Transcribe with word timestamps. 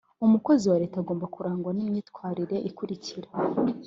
umukozi 0.25 0.63
wa 0.71 0.77
leta 0.81 0.97
agomba 0.99 1.25
kurangwa 1.35 1.71
n’imyitwarire 1.73 2.57
ikurikira: 2.69 3.29